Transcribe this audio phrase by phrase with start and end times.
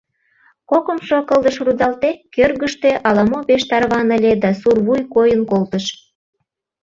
[0.69, 5.85] Кокымшо кылдыш рудалте, кӧргыштӧ ала-мо пеш тарваныле да сур вуй койын колтыш.